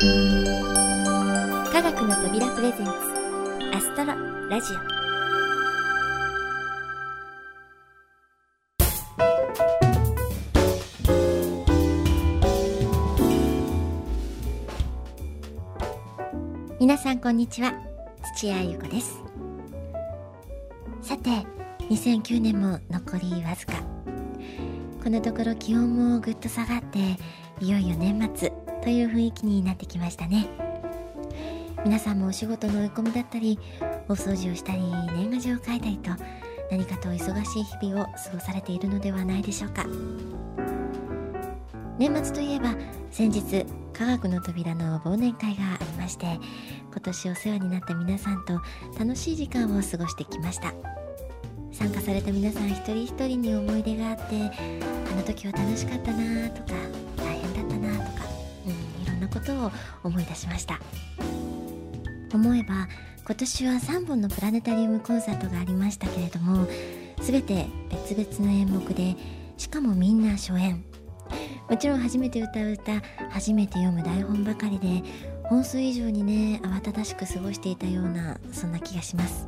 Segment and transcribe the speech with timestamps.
[0.00, 0.04] 科
[1.82, 2.92] 学の扉プレゼンツ
[3.74, 4.14] アストロ
[4.48, 4.76] ラジオ。
[16.78, 17.74] 皆さんこんにちは
[18.36, 19.20] 土屋ゆ子です。
[21.02, 21.30] さて
[21.90, 23.72] 2009年も残りわずか。
[25.02, 27.00] このところ気温もぐっと下がって
[27.60, 28.67] いよいよ年末。
[28.88, 30.48] という雰囲気になってきましたね。
[31.84, 33.58] 皆さんもお仕事の追い込みだったり
[34.08, 34.80] お掃除をしたり
[35.14, 36.10] 年賀状を書いたりと
[36.70, 39.84] 何かと忙しい日々を過ごされているのではないでしょうか。
[41.98, 42.74] 年末といえば
[43.10, 46.24] 先日科学の扉の忘年会がありまして
[46.90, 48.62] 今年お世話になった皆さんと
[48.98, 50.72] 楽しい時間を過ごしてきました。
[51.72, 56.87] 参加された皆さん一人一人に思い出があってあの時は楽しかったなとか
[59.28, 59.70] ことを
[60.04, 60.80] 思い出しました。
[62.32, 62.88] 思えば
[63.24, 66.66] 今年は3本のプラネタリウムコンサートがありましたけれども
[67.22, 69.16] 全て別々の演目で
[69.56, 70.84] しかもみんな初演。
[71.68, 75.02] もちろん初めて歌う歌初めて読む台本ばかりで
[75.44, 79.46] 本数以上にね慌ただしく過ごしていたようなそんな気がします。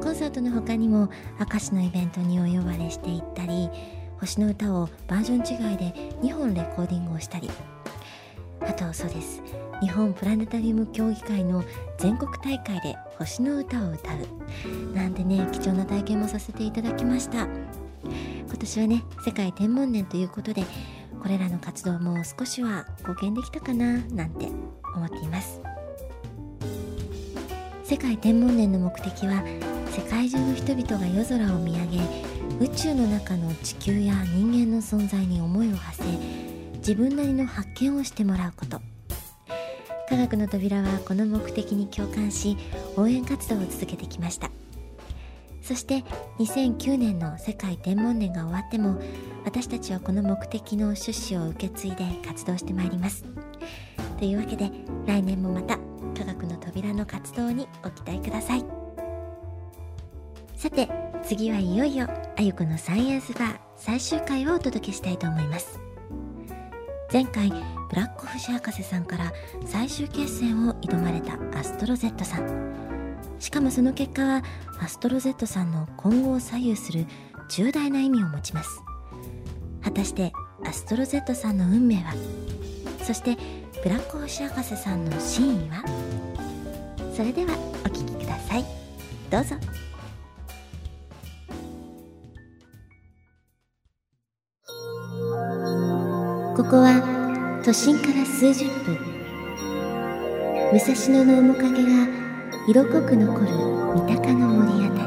[0.00, 3.68] コンサートの他にも明石のイベントにお呼ばれしていったり
[4.20, 7.50] 星の歌をバージョン違いで2本レコーディングをしたり
[8.68, 9.42] あとそうです。
[9.80, 11.64] 日本プラネタリウム協議会の
[11.98, 14.94] 全国大会で星の歌を歌う。
[14.94, 17.48] なんてね貴重な体験もさせていただきました。
[18.04, 20.64] 今年はね世界天文年ということで
[21.22, 24.48] これらの活動も少しは貢献できたかななんて
[24.94, 25.60] 思っています。
[27.84, 29.42] 世界天文年の目的は
[29.90, 32.00] 世界中の人々が夜空を見上げ
[32.60, 38.80] 宇宙の中の地球や人間の存在に思いを馳せ自分なりの発見をしてもらうこと。
[40.08, 42.56] 科学の扉はこの目的に共感し
[42.96, 44.50] 応援活動を続けてきました。
[45.62, 46.02] そして
[46.38, 48.98] 2009年の世界天文年が終わっても
[49.44, 53.24] 私たちはこの目的の趣旨を受け継いで活動してまいります。
[54.18, 54.70] というわけで
[55.06, 55.76] 来年もまた
[56.16, 58.64] 科学の扉の活動にご期待ください。
[60.56, 60.88] さて
[61.22, 65.87] 次はいよいよあゆこのサイエンスバー最終回をお届けしたいと思います。
[67.10, 69.32] 前回ブラック星博士さんから
[69.64, 72.74] 最終決戦を挑まれたアストロ Z さん。
[73.38, 74.42] しかもその結果は
[74.78, 77.06] アストロ Z さんの今後を左右する
[77.48, 78.82] 重大な意味を持ちます。
[79.82, 80.32] 果たして
[80.66, 82.12] アストロ Z さんの運命は？
[83.02, 83.38] そして
[83.82, 85.82] ブラック星博士さんの真意は？
[87.16, 87.54] それでは
[87.86, 88.64] お聴きください。
[89.30, 89.56] どうぞ。
[96.58, 98.98] ここは都心から数十分。
[100.72, 102.08] 武蔵野の面影が
[102.66, 103.46] 色濃く残る
[103.94, 105.06] 三鷹の森あた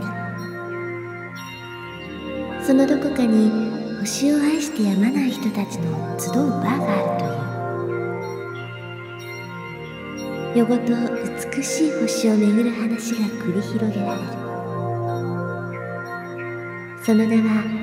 [2.58, 2.66] り。
[2.66, 7.02] そのどこかに星を愛してやまない人たちの集うバーがあ
[10.56, 10.60] るという。
[10.60, 10.94] 夜ごと
[11.52, 14.28] 美しい星を巡る話が繰り広げられる。
[17.04, 17.81] その名は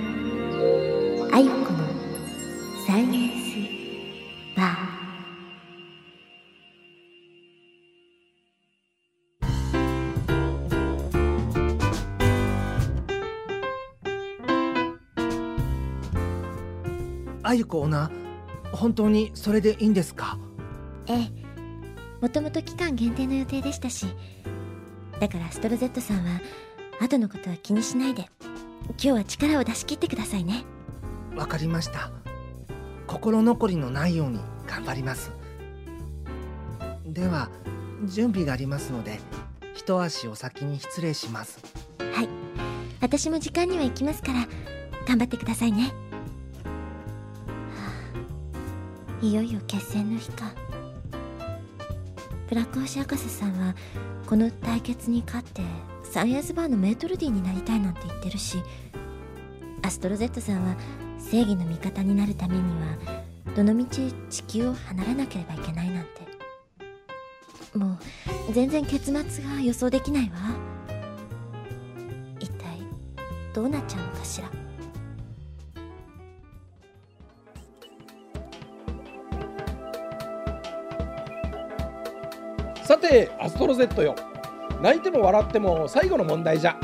[17.49, 20.39] あゆこオーナー本当にそれでいいんですか？
[21.07, 21.31] ええ
[22.21, 24.05] もともと期間限定の予定でしたし
[25.19, 26.43] だからストロ Z さんは
[27.01, 28.29] 後のことは気にしないで
[28.89, 30.65] 今日は力を出し切ってくださいね。
[31.37, 32.11] わかりました。
[33.07, 35.33] 心残りのないように頑張ります。
[37.07, 37.49] では
[38.05, 39.21] 準備がありますので
[39.75, 41.61] 一足お先に失礼します。
[42.13, 42.29] はい。
[43.01, 44.47] 私も時間には行きますから
[45.07, 45.95] 頑張ってくださいね
[49.21, 50.53] いよいよ決戦の日か。
[52.49, 53.75] ブラック星博士さんは
[54.27, 55.63] この対決に勝って
[56.03, 58.63] サイエンスバーのメートルディになりたいなんて言ってるし
[59.83, 60.75] アストロ Z さんは
[61.19, 62.97] 正義の味方になるためには
[63.55, 66.29] どのみち地球を離れなければいけないなんて。
[67.77, 67.99] も
[68.49, 70.37] う全然結末が予想できないわ。
[72.41, 72.79] 一体
[73.53, 74.68] どうなっちゃうのかしら。
[82.99, 84.15] てアストロ Z よ。
[84.83, 86.77] 泣いても笑っても最後の問題じゃ。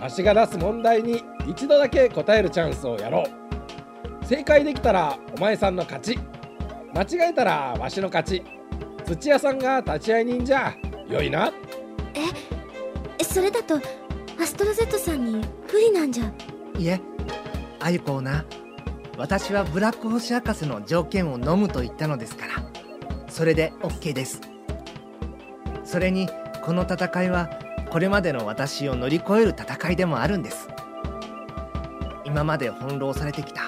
[0.00, 4.26] わしが出す問題に一度だけ答えるチャンスをやろう。
[4.26, 6.18] 正解できたらお前さんの勝ち。
[6.94, 8.42] 間違えたらわしの勝ち。
[9.06, 10.74] 土屋さんが立ち会い人じゃ。
[11.08, 11.52] よいな。
[12.14, 13.76] えそれだと
[14.40, 16.32] アストロゼットさんに不利なんじゃ。
[16.78, 17.00] いえ
[17.80, 18.44] あゆこをな。
[19.16, 22.52] 私はブラック星博士の条件を飲むと言ったのですから。
[23.28, 24.40] それで OK です
[25.94, 26.28] それに
[26.60, 27.48] この戦いは
[27.88, 30.66] これまでの私を乗り越える戦いでもあるんです。
[32.24, 33.62] 今まで翻弄されてきた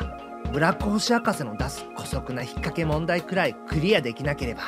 [0.50, 4.62] ブラック星博士の出す姑息な引っ掛け問題くらいクリアできなければ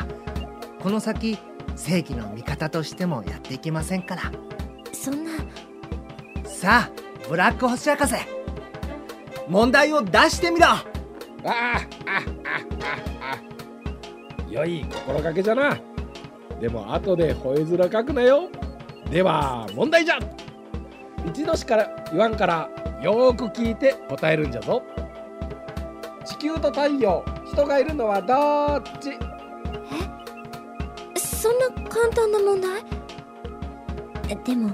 [0.80, 1.36] この先
[1.74, 4.22] 正義の味方としてもやっていけませんから。
[4.92, 5.32] そんな。
[6.44, 6.90] さあ
[7.28, 8.14] ブラック星博士
[9.48, 10.66] 問題を出してみろ。
[10.68, 12.20] ああああ
[12.84, 13.38] ああ。
[14.48, 15.76] 良い心がけじゃな
[16.60, 18.48] でも後で吠え面かくなよ。
[19.10, 20.18] では問題じゃ。
[21.26, 22.68] 一度しから言わんから
[23.02, 24.82] よーく聞いて答えるんじゃぞ。
[26.24, 29.10] 地球と太陽人がいるのはどっち？
[31.18, 32.82] そんな簡単な問題？
[34.28, 34.70] えでも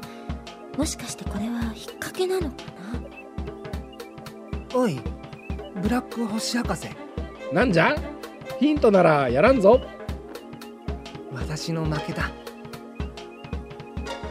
[0.78, 2.56] もしかしてこれは引っ掛けなのか
[4.72, 4.78] な？
[4.78, 4.98] おい
[5.82, 6.88] ブラック星博士。
[7.52, 7.94] なんじゃ？
[8.58, 9.81] ヒントならやらんぞ
[11.56, 12.33] 私の負けだ。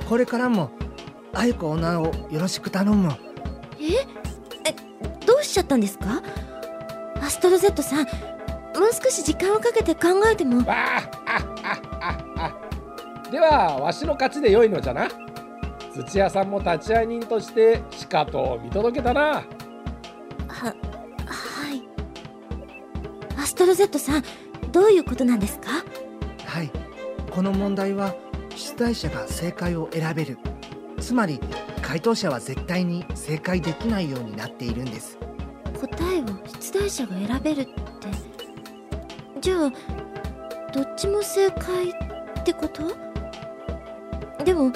[0.09, 0.71] これからも
[1.33, 3.13] あゆこオーナーをよろしく頼む。
[3.79, 4.05] え？
[4.69, 4.75] え
[5.25, 6.21] どうしちゃったんですか？
[7.21, 8.09] アストロゼットさんもう
[8.91, 10.57] 少し時間をかけて考えても。
[10.57, 12.57] わああああ
[13.25, 15.07] あではわしの勝ちで良いのじゃな。
[15.95, 19.21] 土屋さんも立ち会い人としてしかと見届けたな。
[19.21, 19.43] は
[20.49, 20.73] は
[21.71, 21.81] い。
[23.39, 24.23] アストロゼットさん
[24.73, 25.71] どういうことなんですか？
[25.71, 25.82] はい
[27.33, 28.13] この問題は
[28.55, 30.37] 出題者が正解を選べる。
[30.99, 31.39] つまり
[31.81, 35.17] 回答者は絶対に正解できないようになっているんです。
[35.81, 36.25] 答えを
[36.61, 37.73] 出題者が選べるって。
[39.41, 39.71] じゃあ
[40.71, 42.83] どっちも正解ってこと？
[44.45, 44.71] でも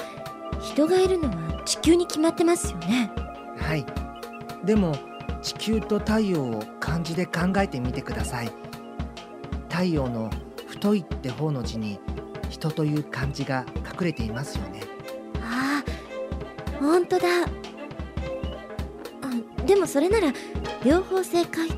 [0.60, 3.08] 人がいるのは地球に決まってますよね。
[3.56, 3.86] はい。
[4.64, 4.96] でも
[5.42, 8.50] 地球と太陽を漢字で考えてみてください。
[9.68, 10.28] 太陽の
[10.66, 12.00] 太いって方の字に
[12.58, 14.80] 人という漢字が隠れていますよね。
[15.40, 17.26] ああ本当だ。
[17.42, 17.46] あ
[19.64, 20.32] でもそれなら
[20.84, 21.72] 両方正解っ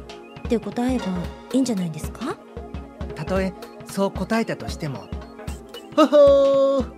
[0.49, 1.05] て答えば
[1.53, 2.37] いいんじゃないんですか？
[3.15, 3.53] たとえ
[3.87, 5.05] そう答えたとしても。
[5.97, 6.91] ほほー。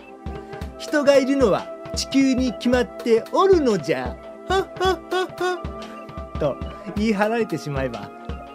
[0.79, 4.17] 人がいるのは地球に決まっておるのじゃ。
[4.49, 6.57] はっはっはっはと
[6.97, 8.11] 言い張られてしまえば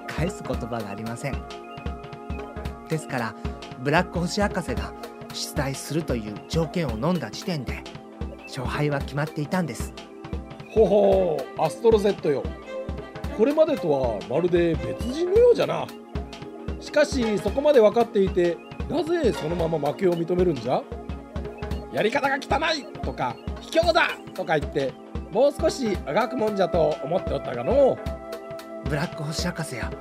[0.07, 1.41] 返す言葉がありません。
[2.87, 3.35] ですから
[3.79, 4.93] ブラック星博士が
[5.37, 7.83] 出題するという条件を飲んだ時点で
[8.47, 9.93] 勝敗は決まっていたんです。
[10.69, 12.43] ほほうアストロ Z よ。
[13.37, 15.85] これまでとはまるで別人のようじゃな。
[16.79, 18.57] しかしそこまで分かっていて
[18.89, 20.81] なぜそのまま負けを認めるんじゃ？
[21.93, 24.93] やり方が汚いとか卑怯だとか言って
[25.31, 27.97] もう少しあがくもんじゃと思っておったがの。
[28.85, 29.91] ブラック星博士や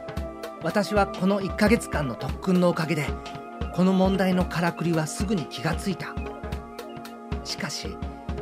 [0.62, 3.06] 私はこの1ヶ月間の特訓のおかげで
[3.76, 6.14] この問題のからくりはすぐに気がついた。
[7.44, 7.94] しかし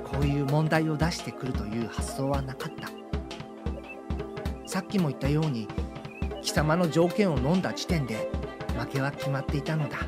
[0.05, 2.89] こういう問題を出してくるという発想はなかった。
[4.65, 5.67] さっきも言ったように
[6.41, 8.31] 貴様の条件を飲んだ時点で
[8.79, 9.99] 負けは決まっていたのだ。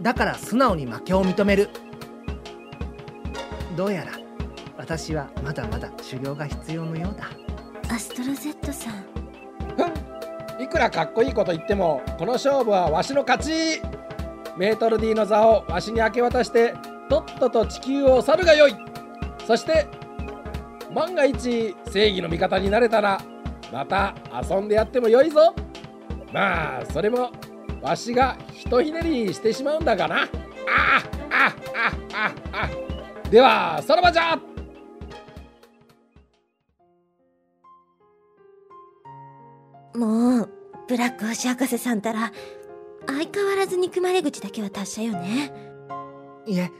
[0.00, 1.68] だから素直に負けを認める。
[3.76, 4.12] どうやら
[4.76, 7.28] 私はまだまだ修行が必要のようだ。
[7.92, 9.29] アストロ Z さんふん。
[10.70, 13.82] くらかっこいいこと言ってもこの勝負はわしの勝ち。
[14.56, 16.74] メートル D の座をわしに明け渡して
[17.08, 18.76] とっとと地球を去るがよい。
[19.46, 19.86] そして
[20.92, 23.20] 万が一正義の味方になれたら
[23.72, 24.14] また
[24.48, 25.54] 遊んでやってもよいぞ。
[26.32, 27.30] まあそれも
[27.80, 30.22] わしがひとひねりしてしまうんだがな。
[30.22, 30.28] あ
[31.30, 31.54] ああ
[32.12, 32.68] ああ
[33.24, 34.38] あではさらばじゃ。
[39.94, 40.59] もう
[40.90, 42.32] ブラック星博士さんたら
[43.06, 45.52] 相変わらず憎まれ口だけは達者よね。
[46.46, 46.72] いえ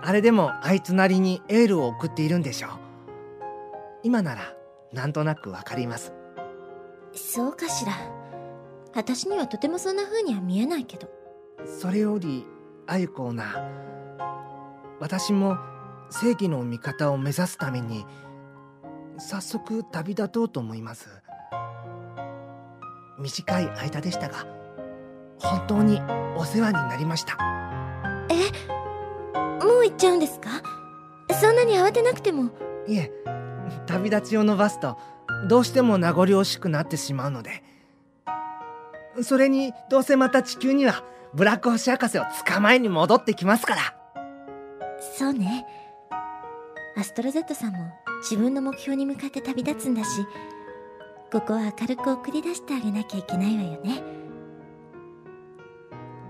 [0.00, 2.70] あれでもあいつなりにエールを送っているんでしょう。
[4.04, 4.54] 今なら
[4.94, 6.14] なんとなくわかります。
[7.12, 7.92] そうかしら。
[8.94, 11.10] 私にはとてもそんな風には見えないけど。
[11.66, 12.46] それより
[12.86, 13.68] あゆこな
[14.98, 15.58] 私も
[16.08, 18.06] 正義の味方を目指すために
[19.18, 21.22] 早速旅立とうと思います
[23.18, 24.46] 短い間でしたが
[25.38, 26.00] 本当に
[26.36, 27.36] お世話になりました。
[29.64, 30.48] もう行っちゃうんですか？
[31.40, 32.50] そんなに慌てなくても。
[32.86, 33.10] いえ
[33.86, 34.98] 旅立ちを伸ばすと
[35.48, 37.62] どうしても名残惜しくなってしまうので。
[39.22, 41.04] それにどうせまた地球には
[41.34, 43.80] ブラック星博士を捕まえに戻ってきますから。
[45.18, 45.66] そうね。
[46.96, 47.92] アストロゼットさんも
[48.22, 50.24] 自分の目標に向かって旅立つんだし
[51.32, 54.02] ここは明るく送り出してあげなきゃいけないわよね。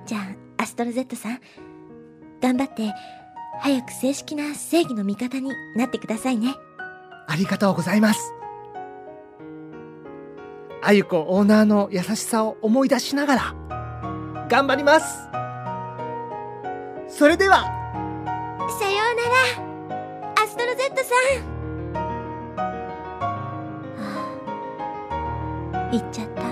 [0.06, 0.18] じゃ
[0.59, 1.40] あアストロゼットさん
[2.40, 2.92] 頑張って
[3.61, 6.54] 早く正式な正義の味方になってくださいね。
[7.26, 8.32] ありがとうございます。
[10.85, 13.54] あゆこオーナーの優しさを思い出しながら
[14.49, 15.28] 頑張ります。
[17.09, 17.64] それでは。
[18.78, 19.16] さよう
[19.59, 21.11] ならアストロゼットさ
[21.49, 21.51] ん
[25.92, 26.42] 行っちゃった。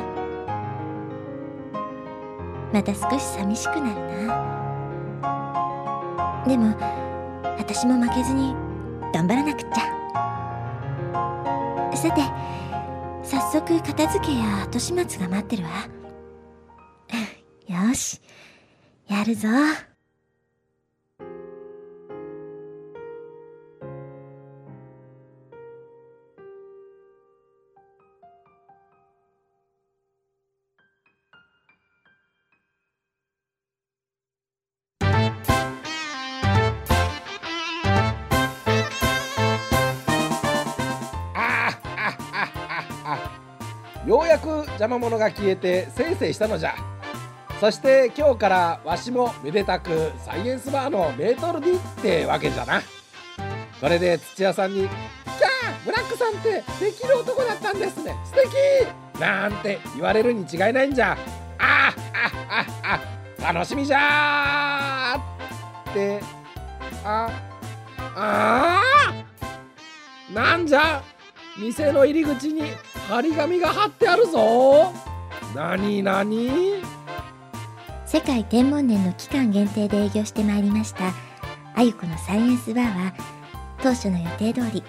[2.73, 4.51] また少し寂しくなるな。
[6.47, 6.77] でも
[7.59, 8.55] 私も負けずに
[9.13, 10.01] 頑張らなくっちゃ。
[11.97, 12.23] さて
[13.23, 15.71] 早速片付けや後始末が待ってるわ。
[17.67, 18.21] よし
[19.09, 19.49] やるぞ。
[44.11, 46.75] ようやく邪魔者が消えてせいせいしたのじゃ。
[47.61, 52.83] そして今日からわしもめでたくサイエンスバーのメートル D ってわけじゃな。
[53.81, 58.17] これで土屋さんに「キャーブラックさんってできる男だったんですね。
[58.25, 59.21] 素敵!
[59.21, 61.17] なんて言われるに違いないんじゃ。
[61.59, 61.95] あ
[62.51, 63.01] ああ
[63.45, 65.91] あ楽しみじゃー。
[65.93, 66.21] って
[67.05, 67.31] あ
[68.17, 70.35] あー。
[70.35, 71.01] なんじゃ
[71.57, 72.73] 店の入り口に。
[73.09, 74.93] 張り紙が貼ってあるぞ。
[75.55, 76.83] なになに
[78.07, 81.13] 世界天文年の期間限定で営業してまいりました。
[81.75, 83.13] あゆこのサイエンスバーは
[83.83, 84.83] 当初の予定通り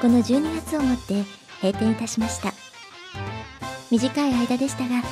[0.00, 1.24] この12月をもって
[1.62, 2.52] 閉店いたしました。
[3.90, 5.02] 短い間でしたが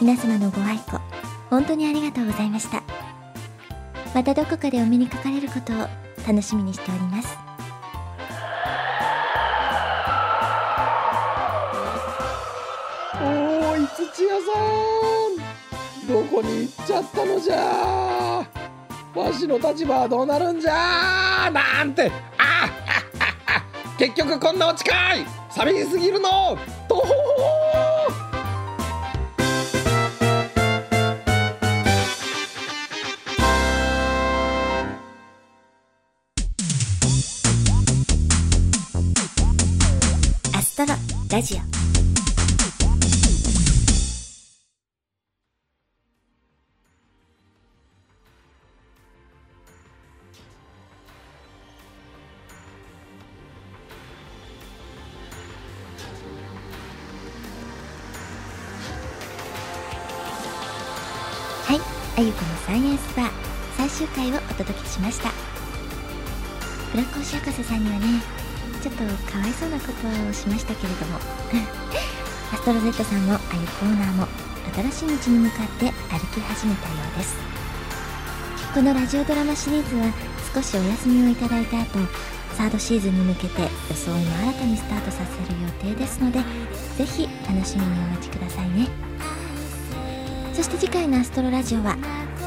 [0.00, 1.00] 皆様のご愛顧
[1.48, 2.82] 本当にありがとうございました。
[4.14, 5.76] またどこかでお目にかかれることを
[6.26, 7.45] 楽しみにしております。
[13.96, 14.52] 土屋さ
[16.04, 16.06] ん。
[16.06, 18.46] どこに行っちゃったのじゃ。
[19.14, 21.50] わしの立場はどうなるんじゃ。
[21.50, 22.12] なんて。
[22.36, 22.68] あ
[23.98, 25.26] 結局こんなお近い。
[25.48, 26.58] 寂しすぎるの。
[26.86, 27.66] とほほほ。
[41.28, 41.75] ラジオ。
[62.18, 63.30] あゆこのサイエンスバー
[63.76, 65.30] 最終回をお届けしました。
[66.92, 68.06] ブラック星博士さんにはね
[68.82, 71.18] ちょっとかわいそうなことをしましたけれども
[72.54, 74.26] アストロゼットさんもあゆコーナーも
[74.90, 77.36] 新しい道に向かって歩き始めたようです。
[78.72, 80.10] このラジオドラマシリーズは
[80.54, 81.98] 少しお休みをいただいた後
[82.56, 86.38] サードシーズンに向けて装いも新たにスタートさせる予定ですので
[86.96, 88.88] ぜひ楽しみにお待ちくださいね。
[90.56, 91.98] そして次回のアストロラジオは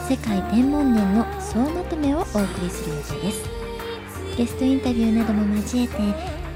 [0.09, 3.43] 世界天文年の総まとめをお送りする予定です。
[4.35, 5.93] ゲストインタビューなども交えて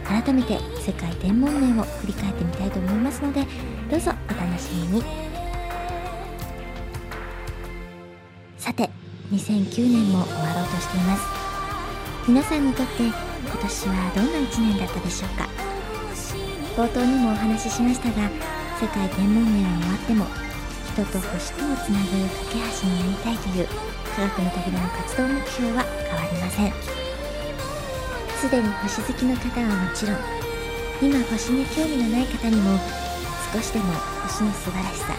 [0.04, 3.46] 改めて世界天文年を振り返ってみたいと思いますので
[3.88, 5.04] どうぞお楽しみに。
[8.58, 8.90] さて
[9.32, 11.24] 2009年も終わろうとしています。
[12.28, 13.14] 皆さんにとって今
[13.62, 15.48] 年はどんな1年だったでしょうか。
[16.76, 18.28] 冒頭にもお話ししましたが
[18.82, 20.43] 世界天文年は終わっても
[20.94, 23.68] 人と星とをつなぐ架け橋になりたいという
[24.14, 26.74] 科学の扉の活動目標は変わりません。
[28.38, 30.18] すでに星好きの方はもちろん
[31.02, 32.78] 今星に興味のない方にも
[33.52, 33.86] 少しでも
[34.22, 35.16] 星の素晴らしさ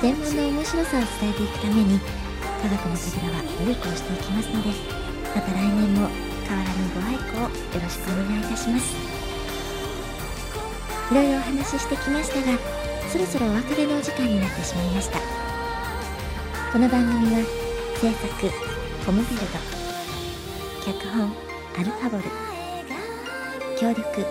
[0.00, 1.98] 天文の面白さを伝えていくために
[2.62, 4.70] 科学の扉は努力をしていきますので
[5.34, 6.08] また来年も
[6.46, 7.50] 変わらぬご愛顧をよ
[7.82, 8.94] ろしくお願いいたします。
[11.10, 12.77] いろいろお話ししてきましたが
[13.10, 15.18] そろそろお別れのお時間になってしまいました。
[16.70, 17.40] この番組は
[17.98, 18.26] 制作
[19.06, 21.32] ホムフィールド脚本
[21.78, 22.24] アルファボル
[23.80, 24.26] 協力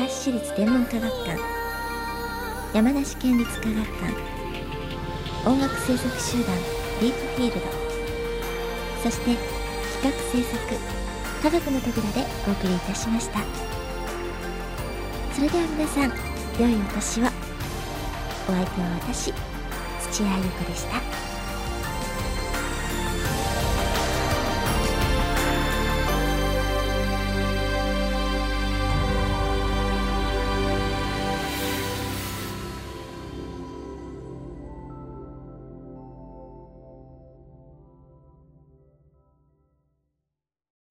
[0.00, 1.38] 明石市立天文科学館
[2.74, 6.56] 山梨県立科学館音楽制作集団
[7.00, 7.66] ディープフィールド
[9.04, 9.36] そして
[10.02, 10.58] 企画制作
[11.40, 13.38] 科学の扉でお送りいたしました。
[15.34, 16.12] それでは皆さん
[16.60, 17.41] 良いお年を。
[18.48, 19.32] お相手は私
[20.10, 21.31] 土屋ゆ子でした。